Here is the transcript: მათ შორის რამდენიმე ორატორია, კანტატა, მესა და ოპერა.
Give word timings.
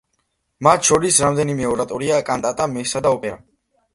მათ 0.67 0.87
შორის 0.87 1.19
რამდენიმე 1.25 1.69
ორატორია, 1.73 2.17
კანტატა, 2.31 2.69
მესა 2.75 3.03
და 3.07 3.15
ოპერა. 3.19 3.37